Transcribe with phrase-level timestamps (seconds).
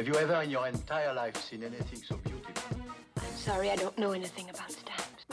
[0.00, 2.54] Have you ever in your entire life seen anything so beautiful?
[3.18, 5.26] I'm sorry, I don't know anything about stamps.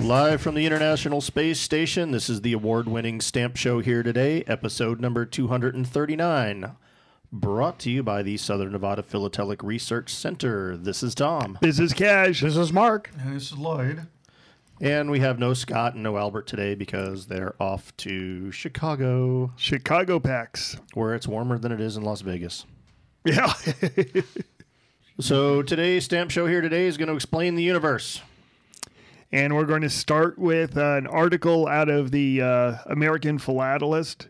[0.00, 4.44] Live from the International Space Station, this is the award winning Stamp Show here today,
[4.46, 6.72] episode number 239.
[7.30, 10.74] Brought to you by the Southern Nevada Philatelic Research Center.
[10.74, 11.58] This is Tom.
[11.60, 12.40] This is Cash.
[12.40, 13.10] This is Mark.
[13.20, 14.06] And this is Lloyd.
[14.80, 20.78] And we have no Scott and no Albert today because they're off to Chicago, Chicagopex.
[20.94, 22.64] where it's warmer than it is in Las Vegas.
[23.24, 23.52] Yeah.
[25.20, 28.22] So today's Stamp Show here today is going to explain the universe.
[29.32, 34.28] and we're going to start with uh, an article out of the uh, American Philatelist,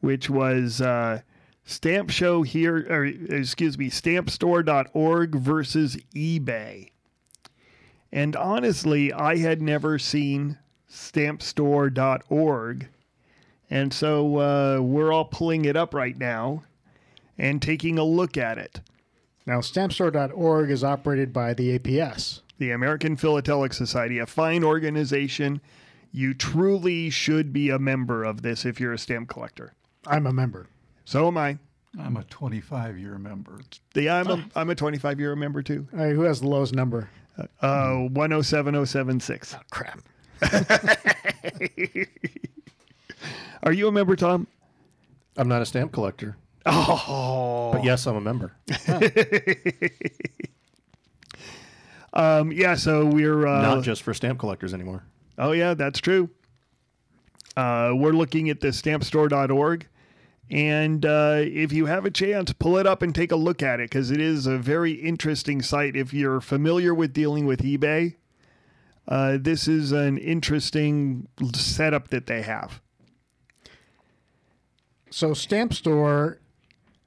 [0.00, 1.20] which was uh,
[1.62, 6.90] Stamp Show here, or excuse me, stampstore.org versus eBay.
[8.10, 10.58] And honestly, I had never seen
[10.90, 12.88] stampstore.org.
[13.70, 16.62] And so uh, we're all pulling it up right now
[17.36, 18.80] and taking a look at it.
[19.46, 22.40] Now, stampstore.org is operated by the APS.
[22.58, 25.60] the American Philatelic Society, a fine organization.
[26.10, 29.74] You truly should be a member of this if you're a stamp collector.
[30.06, 30.66] I'm a member.
[31.04, 31.58] So am I.
[31.98, 33.60] I'm a 25 year member.
[33.94, 35.86] The, I'm, a, I'm a 25 year member too.
[35.92, 37.08] All right, who has the lowest number?
[37.60, 39.56] Uh, 107076.
[39.70, 40.00] Crap.
[43.62, 44.46] Are you a member, Tom?
[45.36, 47.70] I'm not a stamp collector, Oh.
[47.72, 48.52] but yes, I'm a member.
[52.14, 53.46] Um, yeah, so we're.
[53.46, 55.04] Uh, Not just for stamp collectors anymore.
[55.36, 56.30] Oh, yeah, that's true.
[57.56, 59.86] Uh, we're looking at the stampstore.org.
[60.50, 63.80] And uh, if you have a chance, pull it up and take a look at
[63.80, 65.94] it because it is a very interesting site.
[65.94, 68.14] If you're familiar with dealing with eBay,
[69.06, 72.80] uh, this is an interesting setup that they have.
[75.10, 76.38] So, Stamp Store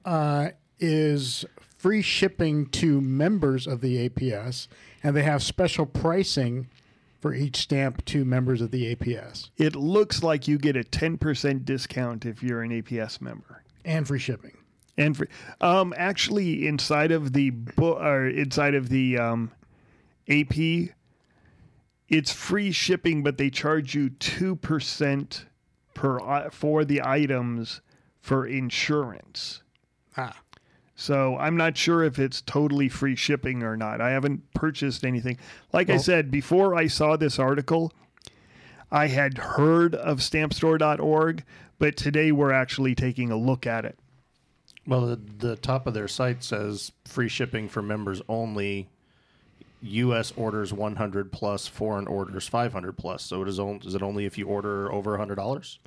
[0.05, 1.45] uh, is
[1.77, 4.67] free shipping to members of the APS,
[5.03, 6.67] and they have special pricing
[7.21, 11.63] for each stamp to members of the APS It looks like you get a 10%
[11.63, 13.63] discount if you're an APS member.
[13.85, 14.57] and free shipping.
[14.97, 15.27] And for,
[15.61, 19.51] um, actually, inside of the bo- or inside of the um,
[20.29, 20.89] AP,
[22.09, 25.45] it's free shipping, but they charge you two percent
[25.93, 27.79] per for the items
[28.19, 29.63] for insurance.
[30.17, 30.35] Ah.
[31.01, 34.01] So I'm not sure if it's totally free shipping or not.
[34.01, 35.39] I haven't purchased anything.
[35.73, 37.91] Like I said before, I saw this article.
[38.91, 41.43] I had heard of stampstore.org,
[41.79, 43.97] but today we're actually taking a look at it.
[44.85, 48.87] Well, the, the top of their site says free shipping for members only.
[49.81, 50.31] U.S.
[50.35, 53.23] orders 100 plus, foreign orders 500 plus.
[53.23, 55.79] So it is, on, is it only if you order over $100?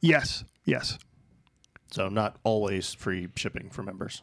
[0.00, 0.98] Yes, yes.
[1.90, 4.22] So not always free shipping for members.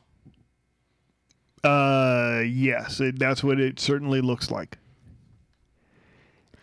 [1.64, 4.78] Uh, yes, it, that's what it certainly looks like.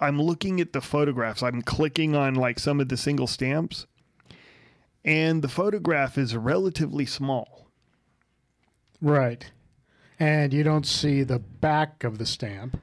[0.00, 1.42] I'm looking at the photographs.
[1.42, 3.86] I'm clicking on like some of the single stamps,
[5.04, 7.68] and the photograph is relatively small.
[9.00, 9.50] Right.
[10.18, 12.80] And you don't see the back of the stamp.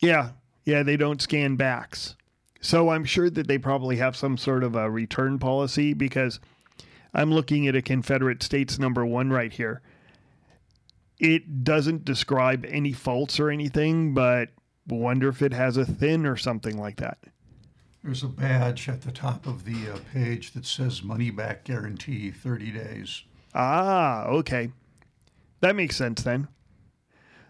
[0.00, 0.30] Yeah,
[0.64, 2.16] yeah, they don't scan backs.
[2.60, 6.40] So I'm sure that they probably have some sort of a return policy because
[7.12, 9.82] I'm looking at a Confederate States number one right here.
[11.20, 14.48] It doesn't describe any faults or anything, but
[14.86, 17.18] wonder if it has a thin or something like that.
[18.02, 22.30] There's a badge at the top of the uh, page that says money back guarantee
[22.30, 23.22] 30 days.
[23.54, 24.70] Ah, okay.
[25.60, 26.48] That makes sense then.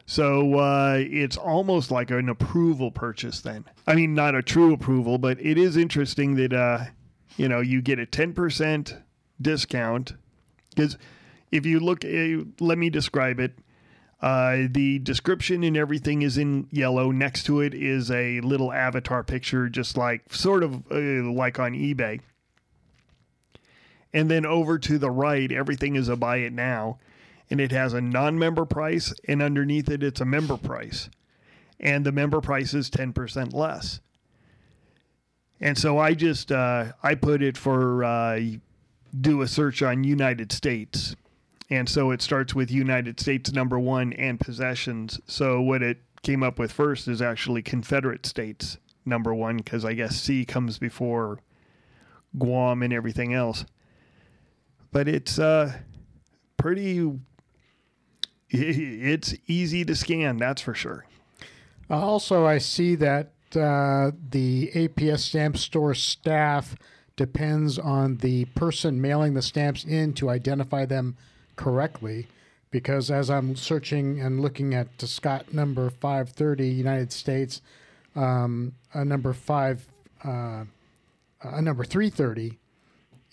[0.06, 3.64] So uh, it's almost like an approval purchase then.
[3.86, 6.84] I mean, not a true approval, but it is interesting that uh,
[7.36, 8.96] you know you get a ten percent
[9.40, 10.12] discount
[10.70, 10.98] because
[11.50, 13.58] if you look, uh, let me describe it.
[14.24, 17.10] Uh, the description and everything is in yellow.
[17.10, 21.72] Next to it is a little avatar picture, just like sort of uh, like on
[21.74, 22.22] eBay.
[24.14, 26.98] And then over to the right, everything is a buy it now.
[27.50, 31.10] And it has a non member price, and underneath it, it's a member price.
[31.78, 34.00] And the member price is 10% less.
[35.60, 38.40] And so I just, uh, I put it for, uh,
[39.20, 41.14] do a search on United States.
[41.70, 45.20] And so it starts with United States number one and possessions.
[45.26, 49.94] So what it came up with first is actually Confederate States number one, because I
[49.94, 51.40] guess C comes before
[52.38, 53.64] Guam and everything else
[54.94, 55.72] but it's uh
[56.56, 57.12] pretty
[58.48, 61.04] it's easy to scan that's for sure
[61.90, 66.74] also, I see that uh, the APS stamp store staff
[67.16, 71.16] depends on the person mailing the stamps in to identify them
[71.56, 72.26] correctly.
[72.70, 77.62] Because as I'm searching and looking at the Scott number 530, United States,
[78.16, 79.86] um, a number five,
[80.24, 80.64] uh,
[81.42, 82.58] a number 330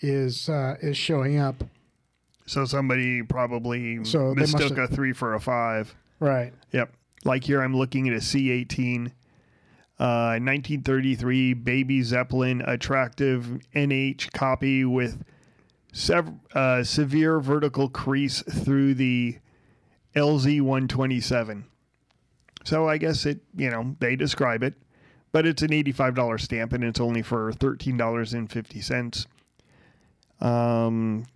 [0.00, 1.64] is uh, is showing up.
[2.46, 6.52] so somebody probably So mistook a three for a five Right.
[6.72, 6.92] yep
[7.24, 9.06] like here i'm looking at a c18
[10.00, 15.22] uh 1933 baby zeppelin attractive nh copy with
[15.92, 19.38] sev- uh, severe vertical crease through the
[20.16, 21.64] LZ127.
[22.64, 24.74] So I guess it, you know, they describe it,
[25.32, 29.26] but it's an $85 stamp and it's only for $13.50.
[30.40, 31.26] Um,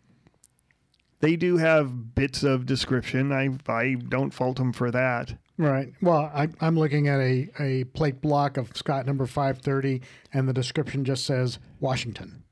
[1.20, 3.32] they do have bits of description.
[3.32, 5.34] I I don't fault them for that.
[5.58, 5.92] Right.
[6.02, 10.02] Well, I, I'm looking at a, a plate block of Scott number 530,
[10.34, 12.42] and the description just says Washington.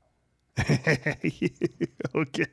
[2.15, 2.45] okay.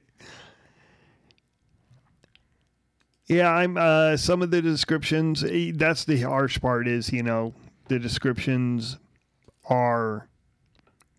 [3.26, 7.54] Yeah, I'm uh some of the descriptions eh, that's the harsh part is, you know,
[7.88, 8.99] the descriptions
[9.69, 10.28] are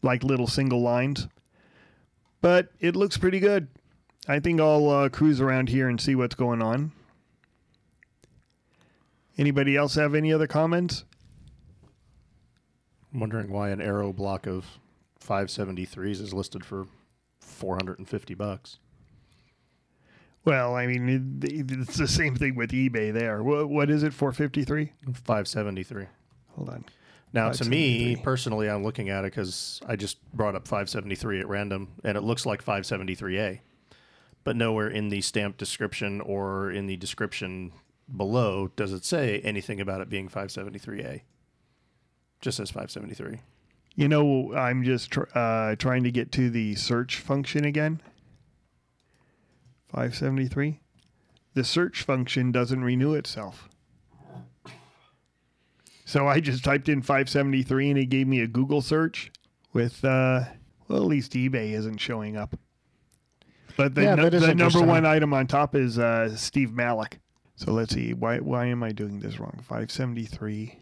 [0.01, 1.27] like little single lines.
[2.41, 3.67] But it looks pretty good.
[4.27, 6.91] I think I'll uh, cruise around here and see what's going on.
[9.37, 11.05] Anybody else have any other comments?
[13.13, 14.65] I'm wondering why an arrow block of
[15.27, 16.87] 573s is listed for
[17.39, 18.79] 450 bucks.
[20.45, 23.41] Well, I mean, it's the same thing with eBay there.
[23.41, 24.91] What, what is it, 453?
[25.13, 26.07] 573.
[26.55, 26.85] Hold on.
[27.31, 31.47] Now, to me personally, I'm looking at it because I just brought up 573 at
[31.47, 33.59] random, and it looks like 573A,
[34.43, 37.71] but nowhere in the stamp description or in the description
[38.15, 41.21] below does it say anything about it being 573A.
[42.41, 43.39] Just says 573.
[43.95, 48.01] You know, I'm just tr- uh, trying to get to the search function again.
[49.89, 50.79] 573.
[51.53, 53.69] The search function doesn't renew itself.
[56.05, 59.31] So I just typed in 573 and it gave me a Google search
[59.71, 60.41] with, uh,
[60.87, 62.57] well, at least eBay isn't showing up.
[63.77, 67.13] But the, Yeah, is the number one item on top is uh, Steve Malack.
[67.55, 68.13] So let's see.
[68.13, 69.59] Why, why am I doing this wrong?
[69.59, 70.77] 573.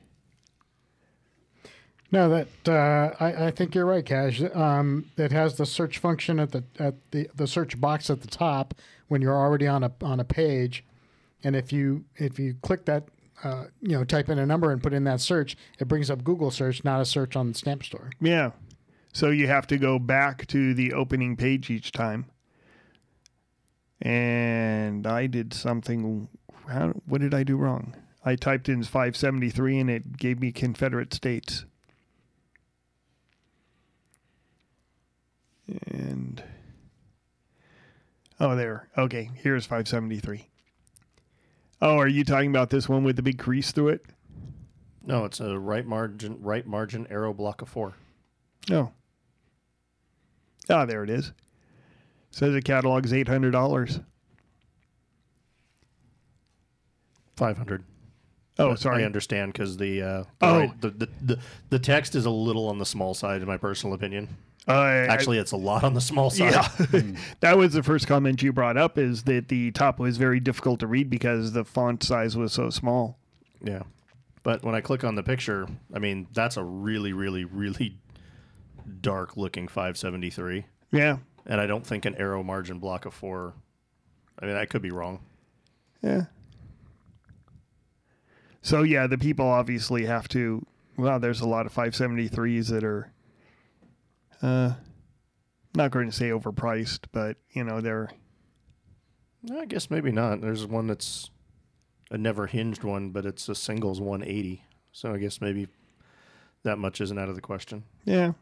[2.12, 4.41] No, that uh, I, I think you're right, Cash.
[4.53, 8.27] Um, it has the search function at the at the, the search box at the
[8.27, 8.74] top
[9.08, 10.84] when you're already on a on a page,
[11.44, 13.06] and if you if you click that,
[13.44, 16.24] uh, you know, type in a number and put in that search, it brings up
[16.24, 18.12] Google search, not a search on the stamp store.
[18.20, 18.51] Yeah.
[19.13, 22.25] So you have to go back to the opening page each time.
[24.01, 26.27] And I did something.
[26.68, 27.96] How, what did I do wrong?
[28.24, 31.65] I typed in 573 and it gave me Confederate States.
[35.88, 36.44] And.
[38.40, 38.88] Oh, there.
[38.98, 40.48] Okay, here's 573.
[41.82, 44.06] Oh, are you talking about this one with the big crease through it?
[45.06, 47.94] No, it's a right margin, right margin arrow block of four.
[48.70, 48.92] No.
[50.70, 51.32] Ah, there it is.
[52.30, 54.00] Says the catalog's eight hundred dollars.
[57.36, 57.84] 500.
[58.60, 59.01] Oh, But sorry.
[59.01, 60.60] I understand because the, uh, the, Oh.
[60.60, 63.58] right- the, the the the text is a little on the small side, in my
[63.58, 64.28] personal opinion.
[64.68, 66.53] Uh, I- Actually, it's a lot on the small side.
[66.53, 67.01] yeah,
[67.39, 68.98] that was the first comment you brought up.
[68.98, 72.70] Is that the top was very difficult to read because the font size was so
[72.70, 73.18] small.
[73.63, 73.84] Yeah.
[74.44, 77.98] But when I click on the picture, I mean, that's a really, really, really
[79.01, 80.65] dark looking 573.
[80.91, 81.18] Yeah.
[81.46, 83.53] And I don't think an arrow margin block of four.
[84.39, 85.20] I mean, I could be wrong.
[86.01, 86.25] Yeah.
[88.62, 90.65] So yeah, the people obviously have to.
[90.98, 93.12] Well, there's a lot of 573s that are,
[94.41, 94.74] uh,
[95.75, 98.10] not going to say overpriced, but you know they're
[99.57, 100.41] I guess maybe not.
[100.41, 101.29] There's one that's
[102.12, 104.63] a never hinged one, but it's a singles 180.
[104.91, 105.67] So I guess maybe
[106.63, 107.83] that much isn't out of the question.
[108.05, 108.33] yeah.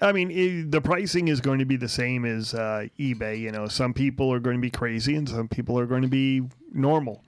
[0.00, 3.38] I mean, i the pricing is going to be the same as uh, eBay.
[3.38, 6.08] You know, some people are going to be crazy, and some people are going to
[6.08, 6.42] be
[6.72, 7.22] normal,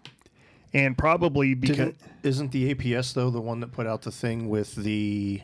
[0.74, 4.48] and probably because Didn't, isn't the APS though the one that put out the thing
[4.48, 5.42] with the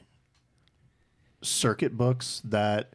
[1.43, 2.91] circuit books that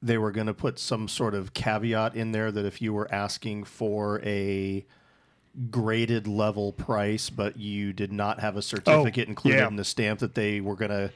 [0.00, 3.12] they were going to put some sort of caveat in there that if you were
[3.14, 4.84] asking for a
[5.70, 9.68] graded level price but you did not have a certificate included yeah.
[9.68, 11.10] in the stamp that they were going to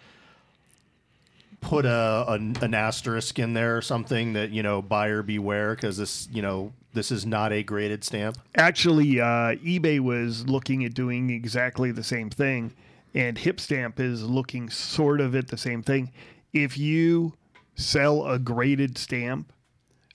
[1.60, 5.96] put a, a an asterisk in there or something that you know buyer beware because
[5.96, 10.94] this you know this is not a graded stamp Actually, uh, eBay was looking at
[10.94, 12.72] doing exactly the same thing,
[13.16, 16.12] and Hipstamp is looking sort of at the same thing.
[16.52, 17.32] If you
[17.74, 19.52] sell a graded stamp,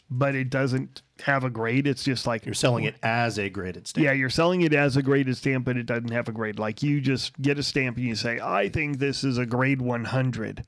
[0.10, 3.88] but it doesn't have a grade, it's just like you're selling it as a graded
[3.88, 6.60] stamp Yeah, you're selling it as a graded stamp, but it doesn't have a grade.
[6.60, 9.82] Like you just get a stamp and you say, I think this is a grade
[9.82, 10.64] 100.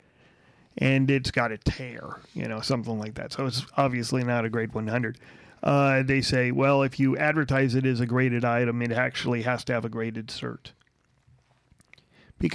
[0.80, 3.34] And it's got a tear, you know, something like that.
[3.34, 5.20] So it's obviously not a grade 100.
[5.62, 9.63] Uh, they say, well, if you advertise it as a graded item, it actually has
[9.66, 10.72] to have a graded cert.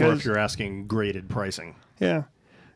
[0.01, 2.25] Or if you're asking graded pricing yeah.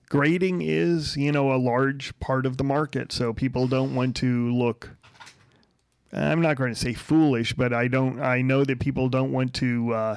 [0.09, 3.13] Grading is, you know, a large part of the market.
[3.13, 4.91] So people don't want to look
[6.13, 9.55] I'm not going to say foolish, but I don't I know that people don't want
[9.55, 10.17] to uh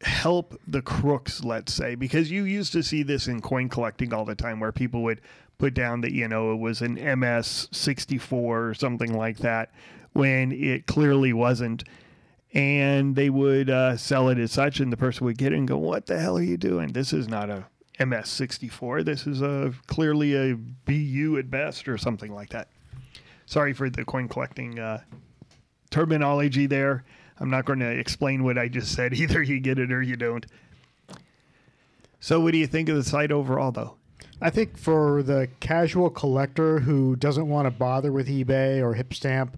[0.00, 4.24] help the crooks, let's say, because you used to see this in coin collecting all
[4.24, 5.20] the time where people would
[5.58, 9.70] put down that, you know, it was an MS 64 or something like that
[10.12, 11.84] when it clearly wasn't
[12.52, 15.68] and they would uh, sell it as such, and the person would get it and
[15.68, 16.92] go, "What the hell are you doing?
[16.92, 17.66] This is not a
[17.98, 19.04] MS64.
[19.04, 22.68] This is a clearly a BU at best, or something like that."
[23.46, 25.02] Sorry for the coin collecting uh,
[25.90, 27.04] terminology there.
[27.40, 29.14] I'm not going to explain what I just said.
[29.14, 30.44] Either you get it or you don't.
[32.20, 33.94] So, what do you think of the site overall, though?
[34.40, 39.54] I think for the casual collector who doesn't want to bother with eBay or Hipstamp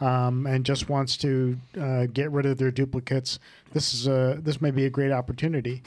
[0.00, 3.38] um, and just wants to uh, get rid of their duplicates,
[3.72, 5.82] this is a this may be a great opportunity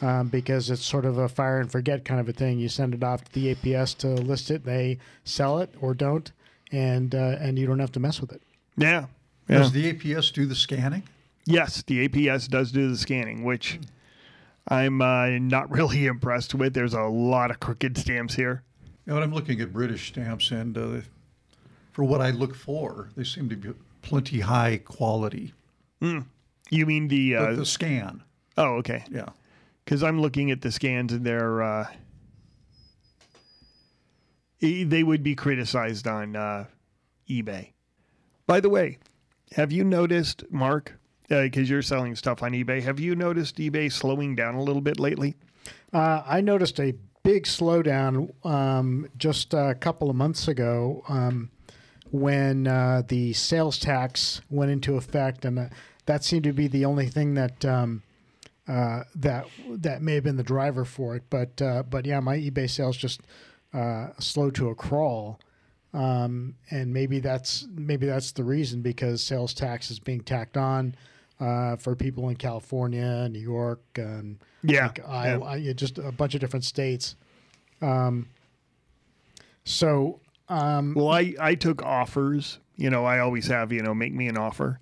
[0.00, 2.58] um, because it's sort of a fire and forget kind of a thing.
[2.58, 6.30] You send it off to the APS to list it, they sell it or don't,
[6.72, 8.42] and uh, and you don't have to mess with it.
[8.76, 9.06] Yeah.
[9.48, 11.02] Does the APS do the scanning?
[11.44, 13.80] Yes, the APS does do the scanning, which
[14.68, 16.74] I'm uh, not really impressed with.
[16.74, 18.62] There's a lot of crooked stamps here.
[19.06, 21.00] You know, I'm looking at British stamps, and uh,
[21.92, 25.52] for what I look for, they seem to be plenty high quality.
[26.70, 27.36] You mean the?
[27.36, 28.22] Uh, the scan,
[28.56, 29.04] oh, okay.
[29.10, 29.28] yeah.
[29.84, 31.86] Because I'm looking at the scans and they're uh,
[34.60, 36.66] they would be criticized on uh,
[37.28, 37.72] eBay.
[38.46, 38.98] By the way,
[39.52, 40.94] have you noticed, Mark?
[41.28, 44.98] Because you're selling stuff on eBay, have you noticed eBay slowing down a little bit
[44.98, 45.36] lately?
[45.92, 51.50] Uh, I noticed a big slowdown um, just a couple of months ago um,
[52.10, 55.64] when uh, the sales tax went into effect, and uh,
[56.06, 58.02] that seemed to be the only thing that um,
[58.68, 61.24] uh, that that may have been the driver for it.
[61.30, 63.20] But uh, but yeah, my eBay sales just
[63.72, 65.40] uh, slowed to a crawl.
[65.92, 70.94] Um, and maybe that's maybe that's the reason because sales tax is being tacked on
[71.40, 76.34] uh, for people in California, New York, and Yeah, like Iowa, yeah, just a bunch
[76.34, 77.16] of different states.
[77.82, 78.28] Um,
[79.64, 82.58] so um, Well, I, I took offers.
[82.76, 84.80] You know, I always have, you know, make me an offer.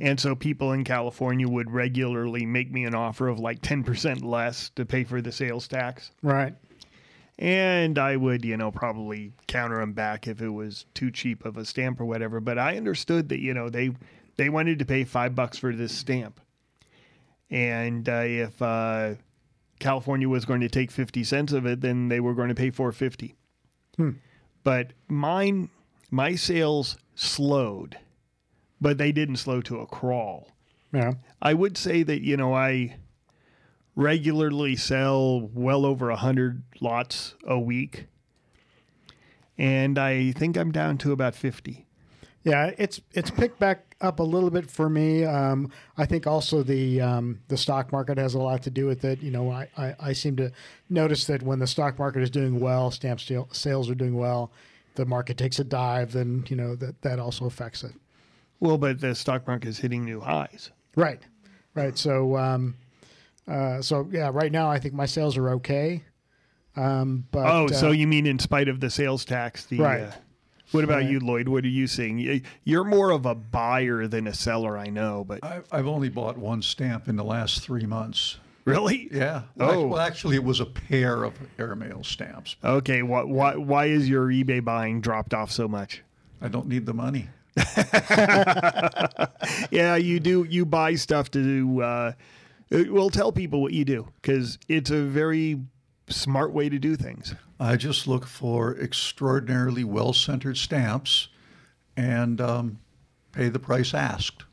[0.00, 4.70] And so people in California would regularly make me an offer of like 10% less
[4.76, 6.12] to pay for the sales tax.
[6.22, 6.54] right,
[7.38, 11.56] And I would, you know, probably counter them back if it was too cheap of
[11.56, 12.38] a stamp or whatever.
[12.38, 13.90] But I understood that, you know, they
[14.36, 16.40] they wanted to pay five bucks for this stamp.
[17.50, 19.14] And uh, if uh,
[19.78, 22.70] California was going to take 50 cents of it, then they were going to pay
[22.70, 23.34] 450.
[24.66, 25.68] But mine,
[26.10, 27.98] my sales slowed,
[28.80, 30.48] but they didn't slow to a crawl.
[30.92, 32.96] yeah, I would say that you know I
[33.94, 38.08] regularly sell well over a hundred lots a week,
[39.56, 41.85] and I think I'm down to about fifty.
[42.46, 45.24] Yeah, it's it's picked back up a little bit for me.
[45.24, 49.04] Um, I think also the um, the stock market has a lot to do with
[49.04, 49.20] it.
[49.20, 50.52] You know, I, I, I seem to
[50.88, 54.52] notice that when the stock market is doing well, stamp sale- sales are doing well.
[54.94, 57.94] The market takes a dive, then you know that that also affects it.
[58.60, 60.70] Well, but the stock market is hitting new highs.
[60.94, 61.20] Right,
[61.74, 61.98] right.
[61.98, 62.76] So, um,
[63.48, 66.04] uh, so yeah, right now I think my sales are okay.
[66.76, 69.66] Um, but oh, so uh, you mean in spite of the sales tax?
[69.66, 70.02] The, Right.
[70.02, 70.12] Uh,
[70.72, 71.48] what about you, Lloyd?
[71.48, 72.42] What are you seeing?
[72.64, 76.62] You're more of a buyer than a seller, I know, but I've only bought one
[76.62, 78.38] stamp in the last three months.
[78.64, 79.08] really?
[79.12, 79.42] Yeah.
[79.60, 79.86] Oh.
[79.88, 82.56] Well, actually, it was a pair of airmail stamps.
[82.64, 86.02] Okay, why, why, why is your eBay buying dropped off so much?
[86.40, 87.28] I don't need the money.
[89.70, 90.44] Yeah, you do.
[90.48, 91.80] You buy stuff to do.
[91.80, 92.12] Uh,
[92.70, 95.60] well, tell people what you do because it's a very
[96.08, 97.34] smart way to do things.
[97.58, 101.28] I just look for extraordinarily well centered stamps
[101.96, 102.78] and um,
[103.32, 104.44] pay the price asked.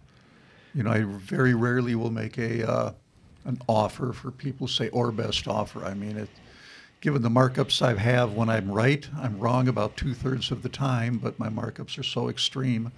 [0.74, 2.94] You know, I very rarely will make a uh,
[3.46, 5.84] an offer for people who say or best offer.
[5.84, 6.30] I mean, it,
[7.02, 10.70] given the markups I have when I'm right, I'm wrong about two thirds of the
[10.70, 12.92] time, but my markups are so extreme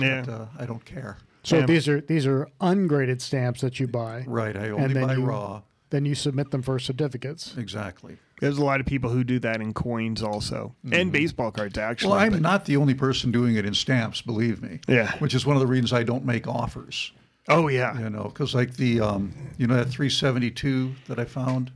[0.00, 0.22] Yeah.
[0.22, 1.18] that uh, I don't care.
[1.42, 1.66] so Yeah.
[1.66, 4.24] these are these are ungraded stamps that you buy.
[4.26, 5.60] Right, I only And then buy you- raw.
[5.94, 7.54] Then you submit them for certificates.
[7.56, 8.16] Exactly.
[8.40, 12.10] There's a lot of people who do that in coins also, and baseball cards actually.
[12.10, 14.80] Well, I'm but- not the only person doing it in stamps, believe me.
[14.88, 15.16] Yeah.
[15.18, 17.12] Which is one of the reasons I don't make offers.
[17.48, 17.96] oh yeah.
[17.96, 21.70] You know, because like the, um, you know, that 372 that I found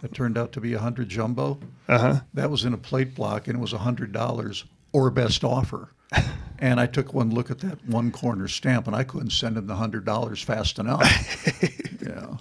[0.00, 2.20] that turned out to be a 100 jumbo, Uh huh.
[2.32, 4.64] that was in a plate block and it was a $100
[4.94, 5.90] or best offer.
[6.60, 9.66] and I took one look at that one corner stamp and I couldn't send him
[9.66, 11.02] the $100 fast enough.
[12.02, 12.36] yeah.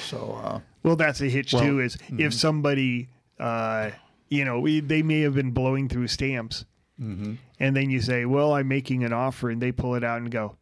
[0.00, 1.80] So, uh, Well, that's a hitch too.
[1.80, 3.90] Is if somebody, uh,
[4.28, 6.64] you know, we, they may have been blowing through stamps,
[6.98, 10.30] and then you say, "Well, I'm making an offer," and they pull it out and
[10.30, 10.56] go,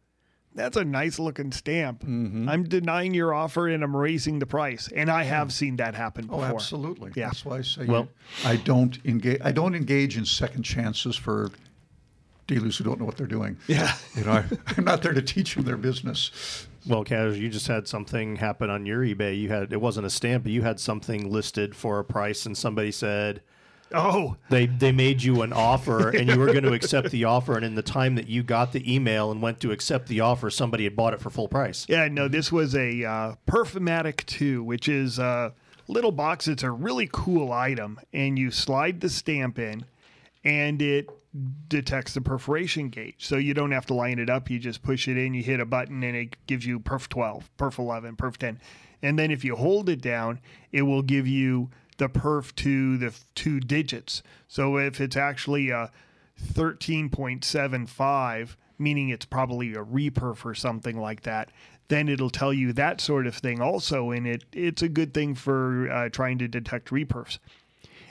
[0.55, 2.03] "That's a nice looking stamp.
[2.03, 6.25] I'm denying your offer and I'm raising the price." And I have seen that happen
[6.31, 6.55] oh, before.
[6.55, 7.11] absolutely.
[7.15, 7.27] Yeah.
[7.27, 8.09] That's why I say Well-
[8.43, 9.39] I don't engage.
[9.43, 11.51] I don't engage in second chances for
[12.47, 13.57] dealers who don't know what they're doing.
[13.67, 13.95] Yeah.
[14.15, 14.43] You know, I,
[14.77, 16.67] I'm not there to teach them their business.
[16.87, 19.39] Well, Kaz, you just had something happen on your eBay.
[19.39, 22.57] You had it wasn't a stamp, but you had something listed for a price, and
[22.57, 23.41] somebody said
[23.93, 27.55] Oh, they they made you an offer, and you were going to accept the offer.
[27.55, 30.49] And in the time that you got the email and went to accept the offer,
[30.49, 31.85] somebody had bought it for full price.
[31.89, 35.53] Yeah, no, this was a uh, Perfumatic 2, which is a
[35.87, 36.47] little box.
[36.47, 39.85] It's a really cool item, and you slide the stamp in,
[40.43, 41.09] and it
[41.67, 43.25] detects the perforation gauge.
[43.25, 44.49] So you don't have to line it up.
[44.49, 47.49] You just push it in, you hit a button, and it gives you perf 12,
[47.57, 48.59] perf 11, perf 10.
[49.01, 50.39] And then if you hold it down,
[50.71, 54.21] it will give you the perf to the two digits.
[54.47, 55.91] So if it's actually a
[56.41, 61.49] 13.75, meaning it's probably a reperf or something like that,
[61.87, 64.11] then it'll tell you that sort of thing also.
[64.11, 67.37] And it, it's a good thing for uh, trying to detect reperfs.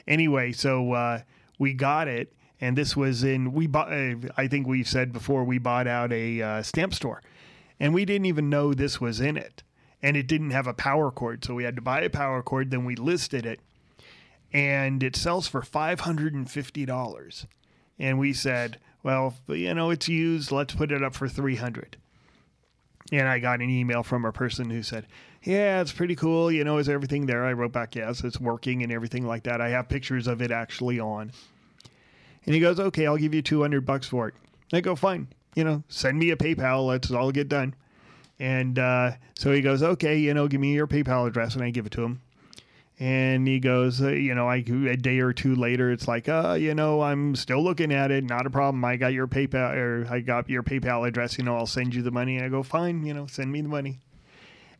[0.07, 1.21] Anyway, so uh,
[1.59, 2.33] we got it.
[2.61, 6.13] And this was in, we bought, uh, I think we've said before, we bought out
[6.13, 7.23] a uh, stamp store.
[7.79, 9.63] And we didn't even know this was in it.
[10.03, 11.45] And it didn't have a power cord.
[11.45, 12.71] So we had to buy a power cord.
[12.71, 13.61] Then we listed it
[14.53, 17.47] and it sells for $550
[17.99, 21.97] and we said well you know it's used let's put it up for 300
[23.13, 25.07] and i got an email from a person who said
[25.45, 28.83] yeah it's pretty cool you know is everything there i wrote back yes it's working
[28.83, 31.31] and everything like that i have pictures of it actually on
[32.47, 34.35] and he goes okay i'll give you 200 bucks for it
[34.73, 37.75] i go fine you know send me a paypal let's all get done
[38.39, 41.71] and uh, so he goes okay you know give me your paypal address and i
[41.71, 42.21] give it to him
[43.01, 46.59] and he goes, uh, you know, I a day or two later, it's like, uh,
[46.61, 48.25] you know, I'm still looking at it.
[48.25, 48.85] Not a problem.
[48.85, 51.39] I got your PayPal or I got your PayPal address.
[51.39, 52.37] You know, I'll send you the money.
[52.37, 53.07] And I go, fine.
[53.07, 54.01] You know, send me the money.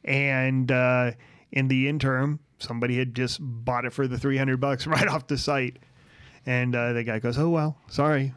[0.05, 1.13] And uh,
[1.51, 5.39] in the interim, somebody had just bought it for the 300 bucks right off the
[5.39, 5.79] site.
[6.47, 8.33] And uh, the guy goes, oh well, sorry.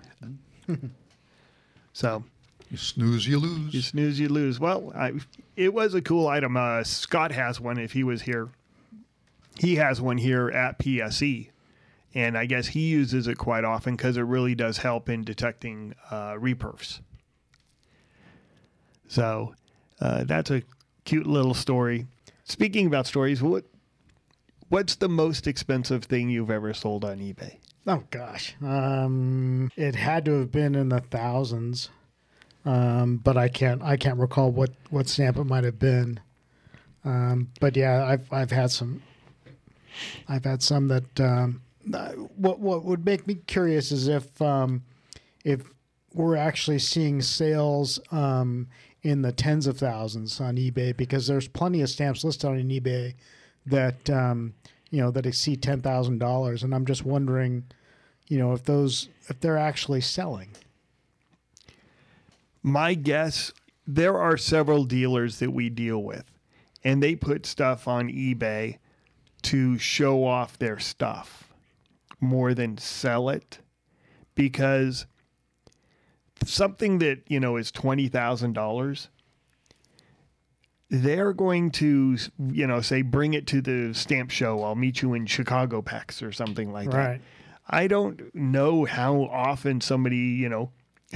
[1.93, 2.23] so
[2.69, 3.73] You snooze, you lose.
[3.73, 4.59] you snooze, you lose.
[4.59, 5.13] Well, I,
[5.55, 6.57] it was a cool item.
[6.57, 8.49] Uh, Scott has one if he was here.
[9.59, 11.49] He has one here at PSE.
[12.15, 15.95] And I guess he uses it quite often because it really does help in detecting
[16.11, 16.99] uh, reperfs.
[19.07, 19.55] So
[19.99, 20.61] uh, that's a
[21.05, 22.05] cute little story.
[22.43, 23.63] Speaking about stories, what
[24.69, 27.57] what's the most expensive thing you've ever sold on eBay?
[27.85, 31.89] Oh gosh, um, it had to have been in the thousands,
[32.65, 36.19] um, but I can't I can't recall what what stamp it might have been.
[37.03, 39.01] Um, but yeah, I've I've had some.
[40.27, 41.19] I've had some that.
[41.19, 41.61] Um,
[42.37, 44.83] what what would make me curious is if um,
[45.43, 45.63] if
[46.13, 48.67] we're actually seeing sales um,
[49.01, 53.15] in the tens of thousands on eBay because there's plenty of stamps listed on eBay
[53.65, 54.53] that um,
[54.93, 57.63] you know that exceed ten thousand dollars, and I'm just wondering,
[58.27, 60.49] you know, if those if they're actually selling.
[62.61, 63.51] My guess,
[63.87, 66.31] there are several dealers that we deal with,
[66.83, 68.77] and they put stuff on eBay
[69.41, 71.51] to show off their stuff
[72.19, 73.57] more than sell it
[74.35, 75.07] because
[76.45, 79.07] something that, you know, is $20,000
[80.95, 82.17] they're going to,
[82.51, 84.63] you know, say bring it to the stamp show.
[84.63, 87.19] I'll meet you in Chicagopex or something like that.
[87.67, 90.71] I don't know how often somebody, you know,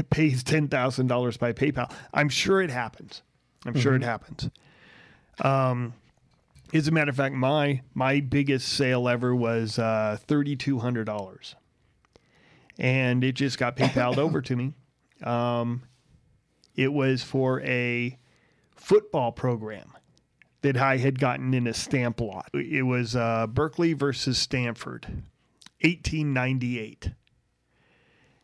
[0.10, 1.92] pays ten thousand dollars by PayPal.
[2.12, 3.22] I'm sure it happens.
[3.68, 4.50] I'm sure it happens.
[5.42, 5.94] Um,
[6.74, 11.04] as a matter of fact, my my biggest sale ever was uh, thirty two hundred
[11.04, 11.56] dollars,
[12.80, 14.74] and it just got PayPal'd over to me.
[15.22, 15.84] Um,
[16.76, 18.18] it was for a
[18.78, 19.94] football program
[20.62, 22.50] that I had gotten in a stamp lot.
[22.54, 25.06] It was uh, Berkeley versus Stanford,
[25.82, 27.12] 1898.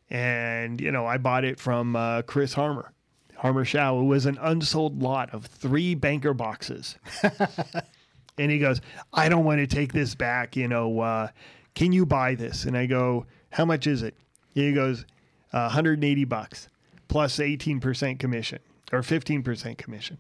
[0.10, 2.92] And, you know, I bought it from uh, Chris Harmer.
[3.38, 4.02] Harmer Schau.
[4.02, 6.98] It was an unsold lot of three banker boxes.
[8.38, 8.80] and he goes,
[9.12, 10.56] I don't want to take this back.
[10.56, 11.28] You know, uh,
[11.74, 12.66] can you buy this?
[12.66, 14.16] And I go, How much is it?
[14.54, 15.06] He goes,
[15.52, 16.70] uh, 180 bucks
[17.08, 18.60] plus 18% commission
[18.92, 20.18] or 15% commission.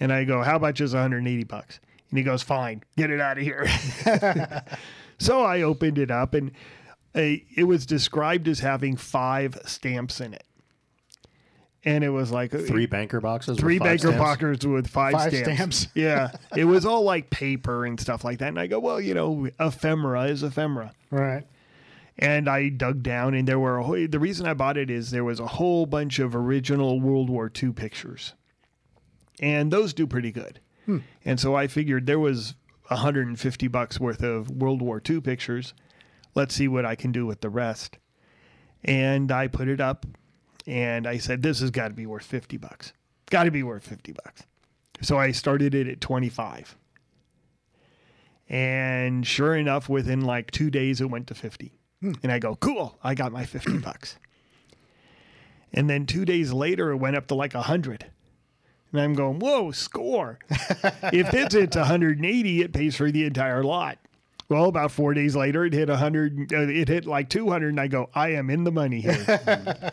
[0.00, 1.80] And I go, How about just 180 bucks?
[2.10, 3.66] And he goes, Fine, get it out of here.
[5.18, 6.50] so I opened it up and
[7.14, 10.44] uh, it was described as having five stamps in it.
[11.84, 13.58] And it was like uh, Three banker boxes.
[13.58, 14.18] three banker stamps?
[14.18, 15.76] boxers with five, Five stamps.
[15.78, 15.88] stamps.
[15.94, 16.32] yeah.
[16.56, 18.48] It was all like paper and stuff like that.
[18.48, 20.92] And I go, Well, you know, ephemera is ephemera.
[21.10, 21.44] Right.
[22.18, 25.10] And I dug down, and there were a whole, the reason I bought it is
[25.10, 28.32] there was a whole bunch of original World War II pictures,
[29.38, 30.60] and those do pretty good.
[30.86, 30.98] Hmm.
[31.24, 32.54] And so I figured there was
[32.88, 35.74] 150 bucks worth of World War II pictures.
[36.34, 37.98] Let's see what I can do with the rest.
[38.84, 40.06] And I put it up,
[40.66, 42.92] and I said, "This has got to be worth 50 bucks.
[43.30, 44.44] Got to be worth 50 bucks."
[45.02, 46.78] So I started it at 25.
[48.48, 51.72] And sure enough, within like two days, it went to 50.
[52.22, 54.16] And I go, cool, I got my 50 bucks.
[55.72, 58.06] And then two days later, it went up to like 100.
[58.92, 60.38] And I'm going, whoa, score.
[60.50, 63.98] if it's hits 180, it pays for the entire lot.
[64.48, 66.52] Well, about four days later, it hit 100.
[66.52, 69.92] Uh, it hit like 200, and I go, I am in the money here.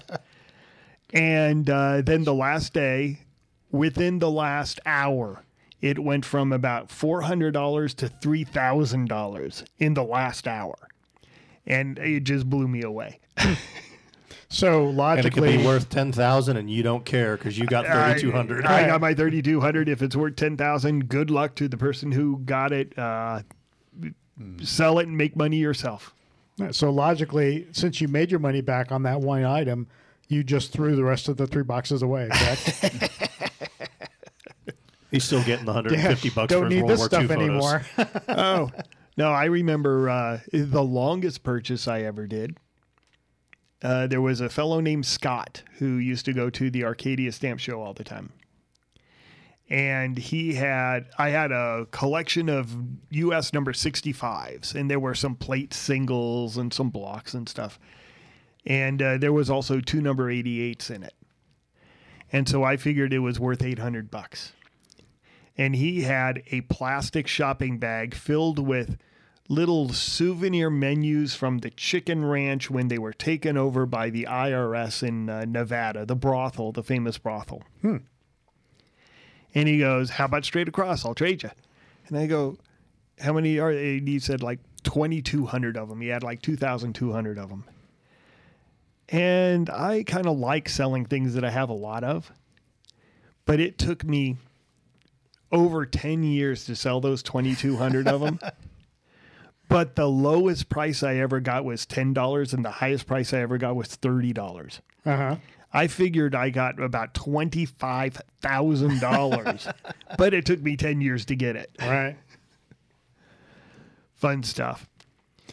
[1.14, 3.20] and uh, then the last day,
[3.72, 5.44] within the last hour,
[5.82, 10.76] it went from about $400 to $3,000 in the last hour.
[11.66, 13.20] And it just blew me away.
[14.50, 17.66] So And it could logically, be worth ten thousand, and you don't care because you
[17.66, 18.68] got thirty two hundred.
[18.68, 22.38] I, I got my 3200 If it's worth 10000 good luck to the person who
[22.46, 22.96] got it.
[22.98, 23.42] Uh,
[24.62, 26.14] Sell it and make money yourself.
[26.72, 29.88] so logically, since you made your money back on that one item,
[30.28, 32.30] you just threw the rest of the three boxes away.
[32.32, 33.10] Correct?
[35.12, 37.08] He's still getting the hundred and fifty bucks Don't for his need World this War
[37.08, 37.44] stuff II photos.
[37.48, 37.86] anymore.
[38.30, 38.72] oh
[39.18, 42.58] no i remember uh, the longest purchase i ever did
[43.84, 47.60] uh, there was a fellow named scott who used to go to the arcadia stamp
[47.60, 48.32] show all the time.
[49.70, 52.74] And he had i had a collection of
[53.12, 57.80] us number 65s and there were some plate singles and some blocks and stuff.
[58.66, 61.14] And uh, there was also two number 88s in it.
[62.32, 64.54] And so i figured it was worth 800 bucks
[65.58, 68.98] and he had a plastic shopping bag filled with
[69.50, 75.06] little souvenir menus from the chicken ranch when they were taken over by the IRS
[75.08, 77.64] in uh, Nevada, the brothel, the famous brothel.
[79.54, 81.06] And he goes, How about straight across?
[81.06, 81.52] I'll trade you.
[82.08, 82.58] And I go,
[83.20, 83.98] How many are they?
[83.98, 86.02] And he said, like 2,200 of them.
[86.02, 87.66] He had like 2,200 of them.
[89.10, 92.32] And I kind of like selling things that I have a lot of,
[93.46, 94.38] but it took me
[95.54, 98.38] over 10 years to sell those 2200 of them
[99.70, 103.58] but the lowest price i ever got was $10 and the highest price i ever
[103.58, 105.36] got was $30 uh-huh.
[105.72, 109.74] i figured i got about $25000
[110.18, 112.16] but it took me 10 years to get it Right.
[114.16, 114.88] fun stuff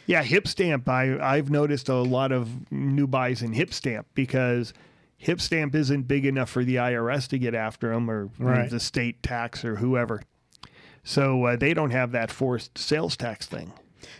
[0.06, 4.72] yeah hip stamp I, i've noticed a lot of new buys in hip stamp because
[5.20, 8.70] hip stamp isn't big enough for the irs to get after them or Right.
[8.70, 10.22] the state tax or whoever.
[11.04, 13.72] So uh, they don't have that forced sales tax thing.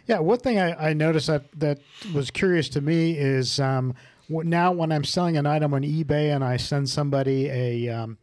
[0.06, 1.78] Yeah, one thing I, I noticed that that
[2.14, 3.94] was curious to me is um,
[4.28, 8.18] now when I'm selling an item on eBay and I send somebody a um,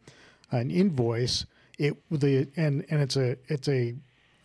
[0.52, 1.46] an invoice,
[1.78, 3.96] it the and and it's a it's a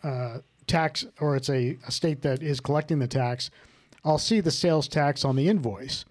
[0.02, 3.50] uh, tax or it's a, a state that is collecting the tax,
[4.04, 6.04] I'll see the sales tax on the invoice,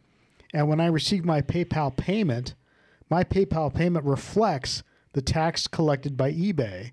[0.53, 2.53] and when I receive my PayPal payment,
[3.09, 6.91] my PayPal payment reflects the tax collected by eBay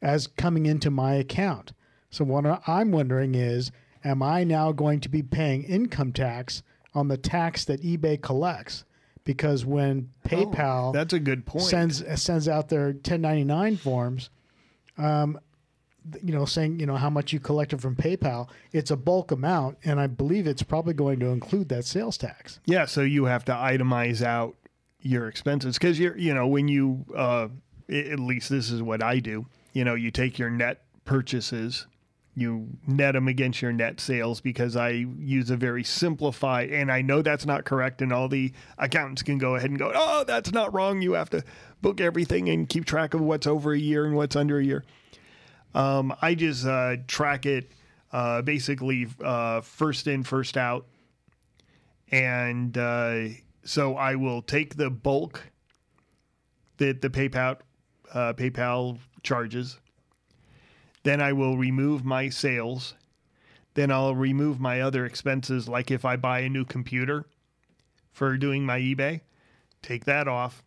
[0.00, 1.72] as coming into my account.
[2.10, 3.70] So what I'm wondering is,
[4.04, 6.62] am I now going to be paying income tax
[6.94, 8.84] on the tax that eBay collects?
[9.24, 11.64] Because when PayPal That's a good point.
[11.64, 14.30] sends sends out their 1099 forms,
[14.98, 15.38] um,
[16.22, 19.78] you know, saying you know how much you collected from PayPal, it's a bulk amount,
[19.84, 22.60] and I believe it's probably going to include that sales tax.
[22.66, 24.56] Yeah, so you have to itemize out
[25.00, 27.48] your expenses because you're, you know, when you, uh,
[27.88, 29.46] at least this is what I do.
[29.72, 31.86] You know, you take your net purchases,
[32.34, 37.02] you net them against your net sales because I use a very simplified, and I
[37.02, 40.52] know that's not correct, and all the accountants can go ahead and go, oh, that's
[40.52, 41.00] not wrong.
[41.00, 41.44] You have to
[41.80, 44.84] book everything and keep track of what's over a year and what's under a year.
[45.74, 47.70] Um, I just uh, track it
[48.12, 50.86] uh, basically uh, first in, first out
[52.14, 53.24] and uh,
[53.64, 55.50] so I will take the bulk
[56.76, 57.58] that the PayPal
[58.12, 59.80] uh, PayPal charges.
[61.02, 62.94] Then I will remove my sales.
[63.74, 67.26] Then I'll remove my other expenses, like if I buy a new computer
[68.12, 69.22] for doing my eBay,
[69.82, 70.62] take that off.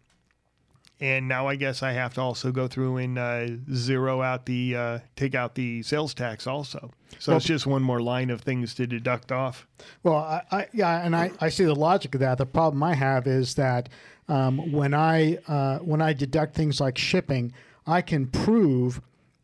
[1.00, 4.76] And now I guess I have to also go through and uh, zero out the
[4.76, 6.92] uh, take out the sales tax also.
[7.20, 9.68] So Well- it's just one more line of things to deduct off.
[10.04, 12.40] Well, I, I yeah, and I, I see the logic of that.
[12.40, 13.90] The problem I have is that
[14.28, 17.54] um, when I uh, when I deduct things like shipping,
[17.86, 19.00] I can prove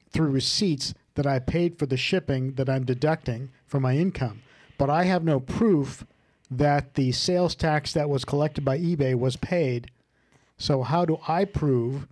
[0.10, 4.42] through receipts that I paid for the shipping that I'm deducting from my income,
[4.80, 6.04] but I have no proof
[6.50, 9.92] that the sales tax that was collected by eBay was paid.
[10.58, 12.08] So how do I prove?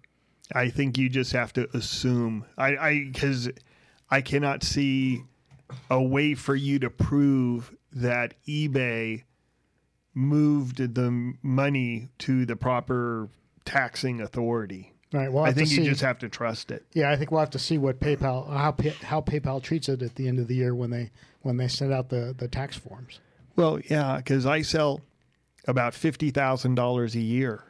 [0.53, 2.45] I think you just have to assume.
[2.57, 3.49] I, I, because
[4.09, 5.23] I cannot see
[5.89, 9.23] a way for you to prove that eBay
[10.13, 13.29] moved the money to the proper
[13.65, 14.93] taxing authority.
[15.13, 15.31] Right.
[15.31, 16.85] Well, I think you just have to trust it.
[16.93, 18.73] Yeah, I think we'll have to see what PayPal how
[19.05, 21.91] how PayPal treats it at the end of the year when they when they send
[21.91, 23.19] out the the tax forms.
[23.57, 25.01] Well, yeah, because I sell
[25.67, 27.63] about fifty thousand dollars a year.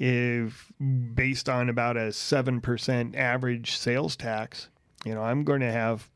[0.00, 0.72] If
[1.14, 4.70] based on about a seven percent average sales tax,
[5.04, 6.08] you know, I'm going to have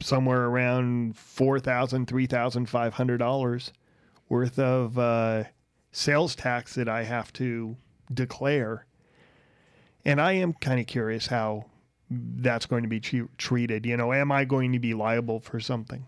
[0.00, 3.72] somewhere around four thousand, three thousand five hundred dollars
[4.28, 5.44] worth of uh,
[5.92, 7.76] sales tax that I have to
[8.12, 8.84] declare,
[10.04, 11.66] and I am kind of curious how
[12.10, 13.86] that's going to be tre- treated.
[13.86, 16.06] You know, am I going to be liable for something?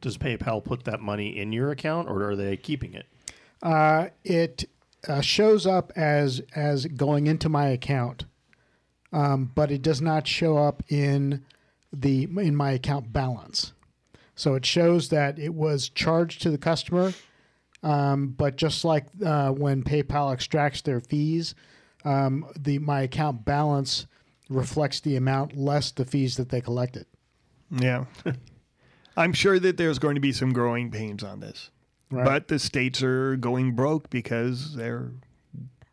[0.00, 3.06] Does PayPal put that money in your account or are they keeping it?
[3.62, 4.68] Uh, it
[5.08, 8.24] uh, shows up as as going into my account,
[9.12, 11.44] um, but it does not show up in
[11.92, 13.72] the in my account balance.
[14.34, 17.14] So it shows that it was charged to the customer,
[17.82, 21.54] um, but just like uh, when PayPal extracts their fees,
[22.04, 24.06] um, the my account balance
[24.48, 27.06] reflects the amount less the fees that they collected.
[27.70, 28.04] Yeah.
[29.16, 31.70] I'm sure that there's going to be some growing pains on this.
[32.10, 32.24] Right.
[32.24, 35.10] But the states are going broke because they're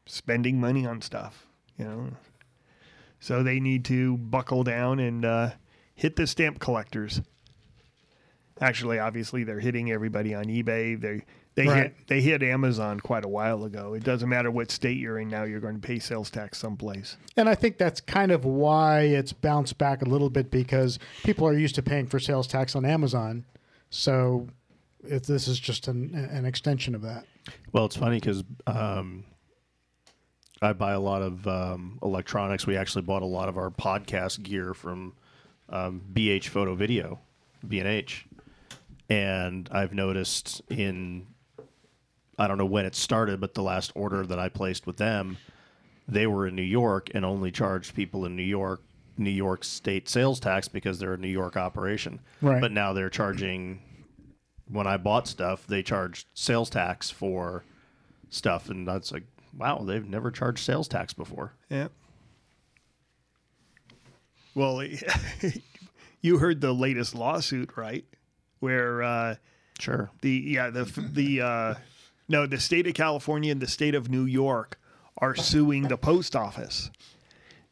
[0.06, 1.47] spending money on stuff,
[1.78, 2.10] you know.
[3.19, 5.52] So they need to buckle down and uh,
[5.95, 7.21] hit the stamp collectors.
[8.62, 10.99] Actually, obviously, they're hitting everybody on eBay.
[10.99, 11.23] They
[11.56, 11.84] they Right.
[11.84, 13.93] hit they hit Amazon quite a while ago.
[13.93, 17.17] It doesn't matter what state you're in now; you're going to pay sales tax someplace.
[17.36, 21.47] And I think that's kind of why it's bounced back a little bit because people
[21.47, 23.45] are used to paying for sales tax on Amazon.
[23.89, 24.47] So
[25.04, 27.26] if this is just an, an extension of that.
[27.72, 29.26] Well, it's funny because um,
[30.62, 32.66] I buy a lot of um, electronics.
[32.66, 35.13] We actually bought a lot of our podcast gear from
[35.70, 37.20] um, BH Photo Video,
[37.68, 38.26] B&H.
[39.10, 41.28] And I've noticed in,
[42.39, 45.38] I don't know when it started, but the last order that I placed with them,
[46.08, 48.82] they were in New York and only charged people in New York,
[49.18, 52.20] New York state sales tax because they're a New York operation.
[52.42, 52.62] Right.
[52.62, 53.82] But now they're charging
[54.67, 57.63] when I bought stuff, they charged sales tax for
[58.30, 59.23] stuff, and that's like,
[59.58, 61.54] wow, they've never charged sales tax before.
[61.69, 61.89] Yeah.
[64.56, 64.84] Well,
[66.21, 68.06] you heard the latest lawsuit, right?
[68.60, 69.36] Where uh,
[69.80, 70.12] Sure.
[70.21, 71.73] the yeah the the uh,
[72.30, 74.80] no the state of California and the state of New York
[75.17, 76.89] are suing the post office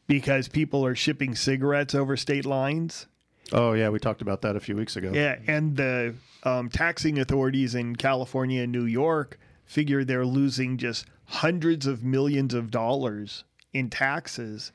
[0.08, 3.06] because people are shipping cigarettes over state lines
[3.54, 5.12] Oh yeah, we talked about that a few weeks ago.
[5.14, 11.06] Yeah, and the um, taxing authorities in California and New York figure they're losing just
[11.26, 14.72] hundreds of millions of dollars in taxes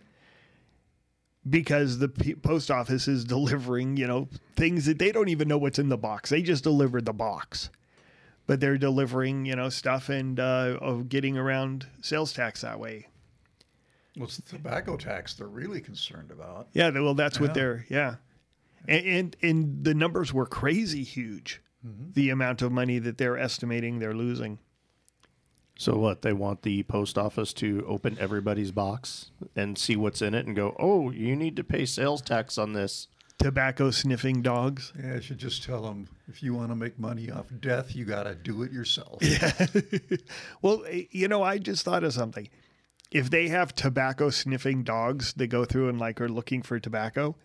[1.49, 5.59] because the p- post office is delivering, you know, things that they don't even know
[5.59, 6.31] what's in the box.
[6.31, 7.71] They just delivered the box,
[8.47, 13.07] but they're delivering, you know, stuff and uh, of getting around sales tax that way.
[14.17, 16.69] Well, it's the tobacco tax they're really concerned about.
[16.73, 18.17] Yeah, well, that's what they're yeah,
[18.89, 21.61] and, and and the numbers were crazy huge.
[22.15, 24.59] The amount of money that they're estimating they're losing.
[25.79, 26.23] So what?
[26.23, 30.57] They want the post office to open everybody's box and see what's in it and
[30.57, 33.07] go, "Oh, you need to pay sales tax on this."
[33.39, 34.95] Tobacco sniffing dogs.
[34.99, 38.07] Yeah, I should just tell them if you want to make money off death, you
[38.07, 39.19] got to do it yourself.
[39.23, 39.53] Yeah.
[40.63, 42.49] Well, eh, you know, I just thought of something.
[43.13, 47.37] If they have tobacco sniffing dogs that go through and like are looking for tobacco,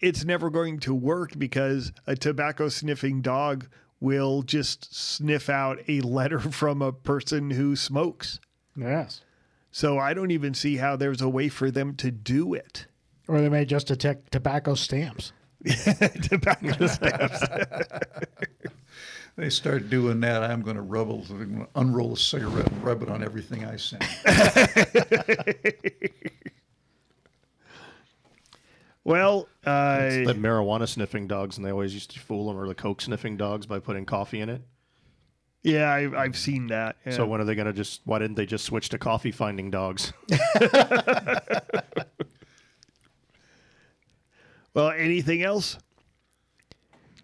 [0.00, 3.68] it's never going to work because a tobacco sniffing dog
[4.00, 8.40] will just sniff out a letter from a person who smokes.
[8.76, 9.22] Yes.
[9.70, 12.86] So I don't even see how there's a way for them to do it.
[13.26, 15.32] Or they may just detect tobacco stamps.
[16.22, 17.42] tobacco stamps.
[19.36, 21.24] They start doing that, I'm going to rubble,
[21.76, 24.02] unroll a cigarette and rub it on everything I send.
[29.08, 32.74] Well, uh, The marijuana sniffing dogs, and they always used to fool them, or the
[32.74, 34.62] coke sniffing dogs by putting coffee in it.
[35.62, 36.96] yeah, I, I've seen that.
[37.06, 37.12] yeah.
[37.12, 38.00] So when are they going to just?
[38.04, 40.12] Why didn't they just switch to coffee finding dogs?
[44.74, 45.78] Well, anything else?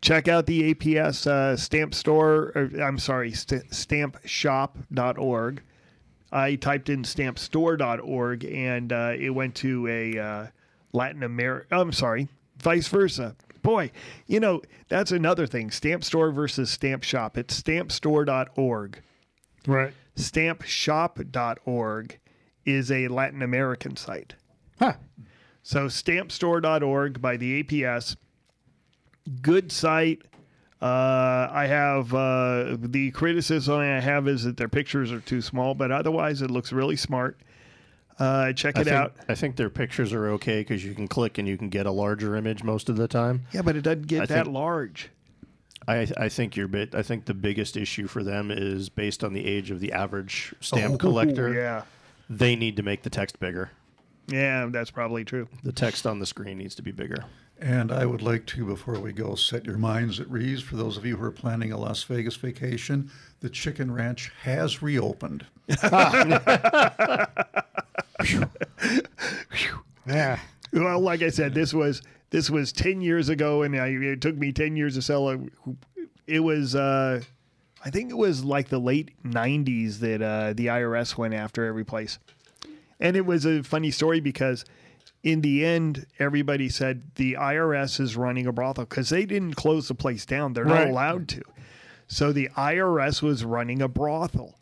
[0.01, 2.51] Check out the APS uh, stamp store.
[2.55, 5.63] Or, I'm sorry, st- stampshop.org.
[6.33, 10.47] I typed in stampstore.org and uh, it went to a uh,
[10.93, 11.77] Latin America.
[11.77, 12.29] I'm sorry,
[12.59, 13.37] vice versa.
[13.63, 13.91] Boy,
[14.27, 15.71] you know, that's another thing.
[15.71, 17.39] Stamp store versus stamp shop.
[17.39, 19.01] It's stampstore.org.
[19.67, 19.95] Right.
[20.17, 22.19] Stampshop.org
[22.67, 24.35] is a Latin American site.
[24.79, 24.95] Huh.
[25.63, 28.17] So stampstore.org by the APS.
[29.41, 30.23] Good site.
[30.83, 35.75] Uh, I have uh, the criticism I have is that their pictures are too small,
[35.75, 37.39] but otherwise it looks really smart.
[38.19, 39.13] Uh, check I it think, out.
[39.29, 41.91] I think their pictures are okay because you can click and you can get a
[41.91, 43.47] larger image most of the time.
[43.53, 45.11] Yeah, but it doesn't get I that think- large.
[45.87, 46.95] I, I think your bit.
[46.95, 50.55] I think the biggest issue for them is based on the age of the average
[50.61, 51.49] stamp collector.
[51.49, 51.83] Oh, Yeah,
[52.31, 53.71] They need to make the text bigger.
[54.29, 55.47] yeah, that's probably true.
[55.63, 57.25] The text on the screen needs to be bigger.
[57.61, 60.63] And I would like to, before we go, set your minds at ease.
[60.63, 64.81] For those of you who are planning a Las Vegas vacation, the Chicken Ranch has
[64.83, 65.45] reopened.
[70.07, 70.39] Yeah.
[70.73, 74.37] Well, like I said, this was this was ten years ago, and I, it took
[74.37, 75.41] me ten years to sell it.
[76.27, 77.21] It was, uh,
[77.85, 81.85] I think it was like the late '90s that uh, the IRS went after every
[81.85, 82.19] place,
[83.01, 84.65] and it was a funny story because
[85.23, 89.89] in the end, everybody said the IRS is running a brothel because they didn't close
[89.89, 91.43] the place down; they're not allowed to.
[92.09, 94.59] So the IRS was running a brothel.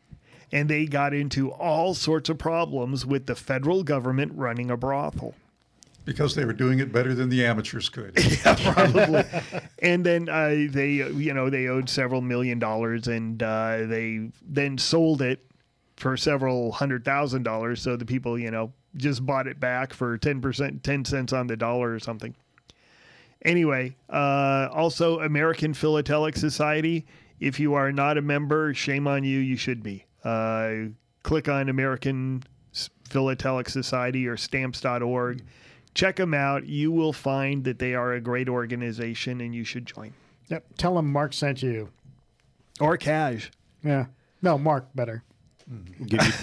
[0.52, 5.34] And they got into all sorts of problems with the federal government running a brothel.
[6.04, 8.12] Because they were doing it better than the amateurs could.
[8.44, 9.24] yeah, probably.
[9.78, 14.76] and then uh, they, you know, they owed several million dollars, and uh, they then
[14.78, 15.44] sold it
[15.96, 17.80] for several hundred thousand dollars.
[17.80, 21.46] So the people, you know, just bought it back for ten percent, ten cents on
[21.46, 22.34] the dollar or something.
[23.44, 27.06] Anyway, uh, also American Philatelic Society.
[27.40, 29.38] If you are not a member, shame on you.
[29.38, 30.04] You should be.
[30.24, 30.90] Uh,
[31.22, 32.42] click on American
[33.08, 35.42] Philatelic Society or stamps.org.
[35.94, 36.66] Check them out.
[36.66, 40.12] You will find that they are a great organization and you should join.
[40.48, 40.64] Yep.
[40.78, 41.90] Tell them Mark sent you.
[42.80, 43.50] Or Cash.
[43.84, 44.06] Yeah.
[44.40, 45.22] No, Mark better.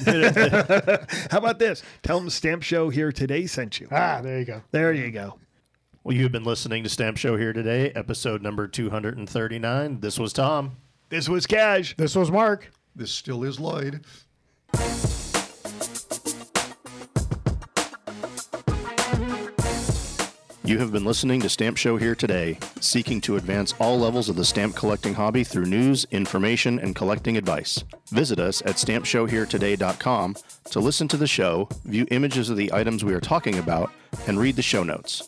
[0.05, 1.83] How about this?
[2.03, 3.87] Tell them Stamp Show here today sent you.
[3.91, 4.61] Ah, there you go.
[4.71, 5.35] There you go.
[6.03, 9.99] well, you've been listening to Stamp Show here today, episode number 239.
[9.99, 10.77] This was Tom.
[11.09, 11.95] This was Cash.
[11.97, 12.71] This was Mark.
[12.95, 14.03] This still is Lloyd.
[20.69, 24.35] You have been listening to Stamp Show here today, seeking to advance all levels of
[24.35, 27.83] the stamp collecting hobby through news, information, and collecting advice.
[28.11, 30.35] Visit us at stampshowheretoday.com
[30.65, 33.91] to listen to the show, view images of the items we are talking about,
[34.27, 35.27] and read the show notes.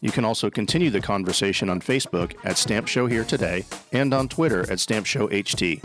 [0.00, 4.28] You can also continue the conversation on Facebook at Stamp Show Here Today and on
[4.28, 5.80] Twitter at Stamp Show HT.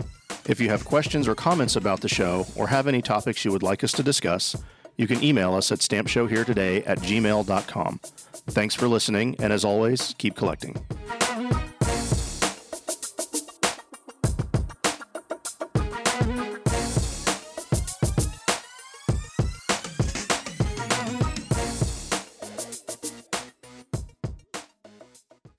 [0.48, 3.62] If you have questions or comments about the show or have any topics you would
[3.62, 4.56] like us to discuss,
[4.98, 8.00] You can email us at stampshowheretoday at gmail.com.
[8.48, 10.74] Thanks for listening, and as always, keep collecting.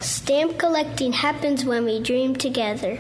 [0.02, 3.00] Stamp collecting happens when we dream together.